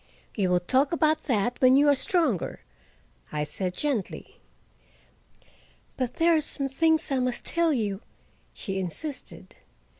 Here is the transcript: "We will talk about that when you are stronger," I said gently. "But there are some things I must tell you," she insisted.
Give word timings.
"We 0.35 0.47
will 0.47 0.59
talk 0.59 0.91
about 0.91 1.25
that 1.25 1.61
when 1.61 1.77
you 1.77 1.87
are 1.87 1.93
stronger," 1.95 2.61
I 3.31 3.43
said 3.43 3.75
gently. 3.75 4.39
"But 5.95 6.15
there 6.15 6.35
are 6.35 6.41
some 6.41 6.67
things 6.69 7.11
I 7.11 7.19
must 7.19 7.45
tell 7.45 7.71
you," 7.71 8.01
she 8.51 8.79
insisted. 8.79 9.57